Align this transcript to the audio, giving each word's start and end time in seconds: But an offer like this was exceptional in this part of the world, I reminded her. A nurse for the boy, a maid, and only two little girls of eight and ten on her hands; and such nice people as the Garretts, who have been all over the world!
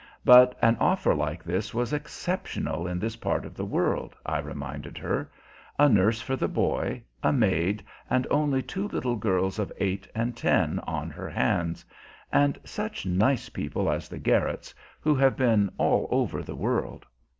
But 0.25 0.57
an 0.63 0.77
offer 0.79 1.13
like 1.13 1.43
this 1.43 1.75
was 1.75 1.93
exceptional 1.93 2.87
in 2.87 2.97
this 2.97 3.15
part 3.17 3.45
of 3.45 3.53
the 3.53 3.63
world, 3.67 4.15
I 4.25 4.39
reminded 4.39 4.97
her. 4.97 5.29
A 5.77 5.87
nurse 5.87 6.19
for 6.19 6.35
the 6.35 6.47
boy, 6.47 7.03
a 7.21 7.31
maid, 7.31 7.85
and 8.09 8.25
only 8.31 8.63
two 8.63 8.87
little 8.87 9.15
girls 9.15 9.59
of 9.59 9.71
eight 9.77 10.07
and 10.15 10.35
ten 10.35 10.79
on 10.87 11.11
her 11.11 11.29
hands; 11.29 11.85
and 12.33 12.57
such 12.63 13.05
nice 13.05 13.47
people 13.49 13.91
as 13.91 14.09
the 14.09 14.17
Garretts, 14.17 14.73
who 15.01 15.13
have 15.13 15.37
been 15.37 15.69
all 15.77 16.07
over 16.09 16.41
the 16.41 16.55
world! 16.55 17.05